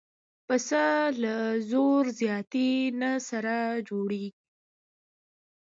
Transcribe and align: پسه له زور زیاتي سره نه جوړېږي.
پسه 0.47 0.85
له 1.23 1.35
زور 1.69 2.03
زیاتي 2.19 2.71
سره 3.29 3.55
نه 3.73 3.77
جوړېږي. 3.87 4.31